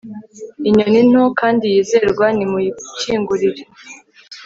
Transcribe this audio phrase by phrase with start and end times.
[0.67, 3.63] inyoni nto, kandi yizerwa nimuyikingurire